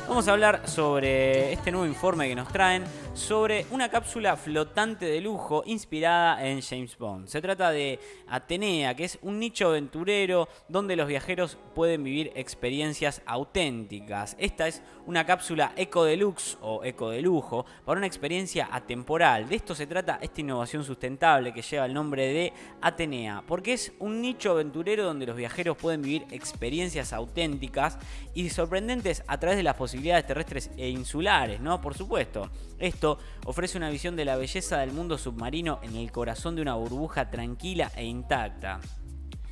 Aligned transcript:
Vamos 0.00 0.28
a 0.28 0.32
hablar 0.32 0.68
sobre 0.68 1.52
este 1.52 1.72
nuevo 1.72 1.86
informe 1.86 2.28
que 2.28 2.34
nos 2.34 2.48
traen 2.48 2.84
sobre 3.14 3.64
una 3.70 3.88
cápsula 3.88 4.36
flotante 4.36 5.06
de 5.06 5.20
lujo 5.20 5.62
inspirada 5.66 6.46
en 6.46 6.60
James 6.62 6.98
Bond. 6.98 7.28
Se 7.28 7.40
trata 7.40 7.70
de 7.70 7.98
Atenea, 8.28 8.94
que 8.94 9.04
es 9.04 9.18
un 9.22 9.38
nicho 9.38 9.68
aventurero 9.68 10.48
donde 10.68 10.96
los 10.96 11.08
viajeros 11.08 11.56
pueden 11.74 12.04
vivir 12.04 12.32
experiencias 12.34 13.22
auténticas. 13.24 14.36
Esta 14.38 14.68
es 14.68 14.82
una 15.06 15.24
cápsula 15.24 15.72
eco 15.76 16.04
deluxe 16.04 16.58
o 16.60 16.84
eco 16.84 17.10
de 17.10 17.22
lujo 17.22 17.64
para 17.84 17.98
una 17.98 18.06
experiencia 18.06 18.68
atemporal. 18.70 19.48
De 19.48 19.56
esto 19.56 19.74
se 19.74 19.86
trata 19.86 20.18
esta 20.20 20.40
innovación 20.40 20.84
sustentable 20.84 21.52
que 21.52 21.62
lleva 21.62 21.86
el 21.86 21.94
nombre 21.94 22.26
de 22.26 22.52
Atenea, 22.82 23.42
porque 23.46 23.72
es 23.72 23.92
un 24.00 24.20
nicho 24.20 24.52
aventurero 24.52 25.04
donde 25.04 25.26
los 25.26 25.36
viajeros 25.36 25.76
pueden 25.76 26.02
vivir 26.02 26.26
experiencias 26.30 27.12
auténticas 27.12 27.98
y 28.34 28.50
sorprendentes 28.50 29.22
a 29.26 29.38
través 29.38 29.56
de 29.56 29.62
las 29.62 29.76
posibilidades 29.84 30.26
terrestres 30.26 30.70
e 30.78 30.88
insulares, 30.88 31.60
¿no? 31.60 31.78
Por 31.78 31.94
supuesto. 31.94 32.48
Esto 32.78 33.18
ofrece 33.44 33.76
una 33.76 33.90
visión 33.90 34.16
de 34.16 34.24
la 34.24 34.36
belleza 34.36 34.78
del 34.78 34.92
mundo 34.92 35.18
submarino 35.18 35.78
en 35.82 35.94
el 35.96 36.10
corazón 36.10 36.56
de 36.56 36.62
una 36.62 36.74
burbuja 36.74 37.30
tranquila 37.30 37.92
e 37.94 38.06
intacta. 38.06 38.80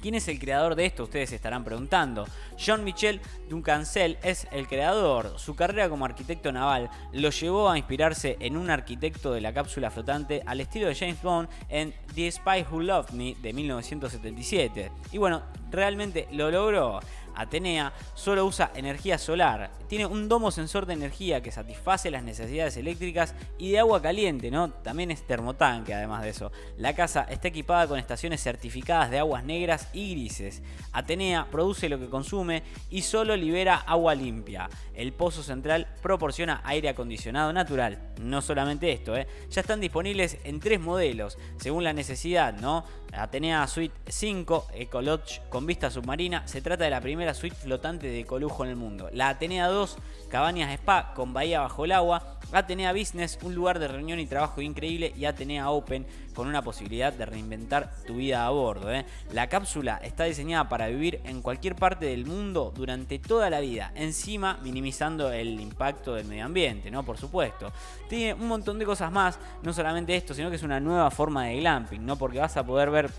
¿Quién 0.00 0.14
es 0.14 0.26
el 0.28 0.38
creador 0.40 0.74
de 0.74 0.87
esto? 0.87 1.04
Ustedes 1.04 1.32
estarán 1.32 1.64
preguntando. 1.64 2.26
Jean-Michel 2.56 3.20
Duncancel 3.50 4.16
es 4.23 4.48
el 4.52 4.66
creador. 4.66 5.34
Su 5.38 5.54
carrera 5.54 5.90
como 5.90 6.06
arquitecto 6.06 6.51
naval 6.51 6.88
lo 7.12 7.28
llevó 7.28 7.68
a 7.68 7.76
inspirarse 7.76 8.38
en 8.40 8.56
un 8.56 8.70
arquitecto 8.70 9.34
de 9.34 9.42
la 9.42 9.52
cápsula 9.52 9.90
flotante 9.90 10.42
al 10.46 10.62
estilo 10.62 10.88
de 10.88 10.95
James 10.95 11.23
Bond 11.23 11.51
en 11.68 11.92
The 12.14 12.32
Spy 12.32 12.64
Who 12.70 12.80
Loved 12.80 13.10
Me 13.10 13.37
de 13.42 13.52
1977. 13.52 14.90
Y 15.12 15.18
bueno, 15.18 15.42
realmente 15.70 16.26
lo 16.32 16.51
logró. 16.51 17.01
Atenea 17.34 17.92
solo 18.14 18.45
usa 18.46 18.72
energía 18.74 19.18
solar. 19.18 19.70
Tiene 19.88 20.06
un 20.06 20.28
domo 20.28 20.50
sensor 20.50 20.86
de 20.86 20.95
energía 20.95 21.42
que 21.42 21.52
satisface 21.52 22.10
las 22.10 22.23
necesidades 22.23 22.77
eléctricas 22.77 23.34
y 23.59 23.73
de 23.73 23.78
agua 23.78 24.00
caliente, 24.02 24.51
¿no? 24.51 24.70
También 24.70 25.10
es 25.10 25.26
termotanque 25.26 25.95
además 25.95 26.23
de 26.23 26.30
eso. 26.30 26.52
La 26.76 26.95
casa 26.95 27.26
está 27.29 27.48
equipada 27.48 27.87
con 27.87 27.98
estaciones 27.98 28.42
certificadas 28.42 29.10
de 29.10 29.18
aguas 29.18 29.45
negras 29.45 29.88
y 29.92 30.12
grises. 30.12 30.62
Atenea 30.92 31.48
produce 31.51 31.88
lo 31.88 31.98
que 31.98 32.09
consume 32.09 32.62
y 32.90 33.02
solo 33.02 33.37
libera 33.37 33.76
agua 33.76 34.14
limpia. 34.14 34.68
El 34.95 35.12
pozo 35.12 35.42
central 35.42 35.88
proporciona 36.02 36.60
aire 36.64 36.88
acondicionado 36.88 37.52
natural. 37.52 38.12
No 38.20 38.42
solamente 38.42 38.92
esto, 38.92 39.16
¿eh? 39.16 39.26
ya 39.51 39.60
están 39.60 39.80
disponibles 39.80 40.38
en 40.45 40.60
tres 40.60 40.80
modelos, 40.80 41.38
según 41.59 41.85
la 41.85 41.92
necesidad, 41.92 42.54
¿no? 42.54 42.85
Atenea 43.12 43.66
Suite 43.66 43.95
5 44.09 44.68
Ecolodge 44.74 45.42
con 45.51 45.66
vista 45.66 45.90
submarina. 45.90 46.46
Se 46.48 46.62
trata 46.62 46.85
de 46.85 46.90
la 46.90 47.01
primera 47.01 47.21
suite 47.34 47.56
flotante 47.56 48.06
de 48.06 48.20
ecolujo 48.20 48.65
en 48.65 48.70
el 48.70 48.76
mundo. 48.76 49.09
La 49.12 49.28
Atenea 49.28 49.68
2 49.68 49.96
Cabañas 50.32 50.73
Spa 50.73 51.12
con 51.15 51.34
bahía 51.34 51.60
bajo 51.60 51.84
el 51.84 51.92
agua. 51.92 52.38
Atenea 52.52 52.92
Business, 52.92 53.38
un 53.42 53.54
lugar 53.54 53.79
de 53.79 53.87
reunión 53.88 54.18
y 54.18 54.26
trabajo 54.26 54.62
increíble. 54.62 55.12
Y 55.14 55.26
Atenea 55.26 55.68
Open 55.70 56.06
con 56.34 56.48
una 56.48 56.62
posibilidad 56.62 57.12
de 57.12 57.26
reinventar 57.26 57.92
tu 58.06 58.16
vida 58.16 58.46
a 58.46 58.51
bordo. 58.51 58.90
¿eh? 58.90 59.04
La 59.32 59.48
cápsula 59.48 60.01
está 60.02 60.24
diseñada 60.24 60.68
para 60.68 60.88
vivir 60.88 61.20
en 61.24 61.42
cualquier 61.42 61.76
parte 61.76 62.06
del 62.06 62.24
mundo 62.24 62.73
durante 62.74 63.18
toda 63.18 63.51
la 63.51 63.60
vida. 63.60 63.92
Encima 63.95 64.59
minimizando 64.62 65.31
el 65.31 65.60
impacto 65.60 66.14
del 66.14 66.26
medio 66.26 66.47
ambiente, 66.47 66.91
¿no? 66.91 67.03
Por 67.03 67.19
supuesto. 67.19 67.70
Tiene 68.09 68.34
un 68.34 68.48
montón 68.48 68.78
de 68.78 68.86
cosas 68.86 69.12
más. 69.12 69.38
No 69.62 69.72
solamente 69.72 70.16
esto, 70.16 70.32
sino 70.32 70.48
que 70.48 70.56
es 70.56 70.62
una 70.62 70.81
nueva 70.81 71.10
forma 71.10 71.44
de 71.44 71.56
glamping, 71.56 72.04
¿no? 72.04 72.16
Porque 72.16 72.38
vas 72.38 72.56
a 72.56 72.64
poder 72.64 72.91
ver 72.91 73.10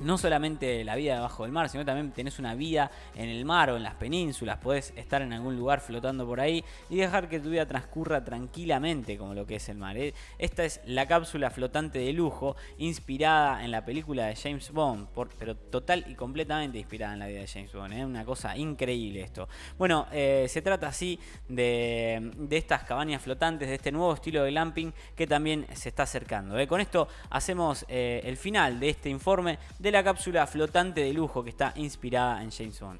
no 0.00 0.18
solamente 0.18 0.84
la 0.84 0.96
vida 0.96 1.14
debajo 1.14 1.44
del 1.44 1.52
mar, 1.52 1.68
sino 1.68 1.84
también 1.84 2.12
tenés 2.12 2.38
una 2.38 2.54
vida 2.54 2.90
en 3.14 3.28
el 3.28 3.44
mar 3.44 3.70
o 3.70 3.76
en 3.76 3.82
las 3.82 3.94
penínsulas, 3.94 4.58
podés 4.58 4.92
estar 4.96 5.22
en 5.22 5.32
algún 5.32 5.56
lugar 5.56 5.80
flotando 5.80 6.26
por 6.26 6.40
ahí 6.40 6.64
y 6.90 6.96
dejar 6.96 7.28
que 7.28 7.40
tu 7.40 7.50
vida 7.50 7.66
transcurra 7.66 8.24
tranquilamente 8.24 9.16
como 9.16 9.34
lo 9.34 9.46
que 9.46 9.56
es 9.56 9.68
el 9.68 9.76
mar. 9.76 9.96
Eh, 9.96 10.14
esta 10.38 10.64
es 10.64 10.80
la 10.86 11.06
cápsula 11.06 11.50
flotante 11.50 11.98
de 11.98 12.12
lujo 12.12 12.56
inspirada 12.78 13.64
en 13.64 13.70
la 13.70 13.84
película 13.84 14.26
de 14.26 14.36
James 14.36 14.70
Bond, 14.70 15.08
pero 15.38 15.56
total 15.56 16.04
y 16.08 16.14
completamente 16.14 16.78
inspirada 16.78 17.14
en 17.14 17.18
la 17.20 17.26
vida 17.26 17.40
de 17.40 17.46
James 17.46 17.72
Bond. 17.72 17.92
¿eh? 17.92 18.04
Una 18.04 18.24
cosa 18.24 18.56
increíble 18.56 19.20
esto. 19.20 19.48
Bueno, 19.78 20.06
eh, 20.12 20.46
se 20.48 20.62
trata 20.62 20.88
así 20.88 21.18
de, 21.48 22.32
estas 22.50 22.84
cabañas 22.84 23.22
flotantes, 23.22 23.68
de 23.68 23.74
este 23.74 23.92
nuevo 23.92 24.14
estilo 24.14 24.42
de 24.42 24.50
glamping 24.50 24.92
que 25.16 25.26
también 25.26 25.66
se 25.72 25.88
está 25.88 26.04
acercando. 26.04 26.54
Con 26.68 26.80
esto 26.80 27.08
hacemos 27.30 27.84
el 27.88 28.36
final 28.36 28.80
de 28.80 28.90
este 28.90 29.10
informe 29.10 29.58
de 29.84 29.92
la 29.92 30.02
cápsula 30.02 30.46
flotante 30.46 31.02
de 31.02 31.12
lujo 31.12 31.44
que 31.44 31.50
está 31.50 31.74
inspirada 31.76 32.42
en 32.42 32.50
James 32.50 32.80
Bond. 32.80 32.98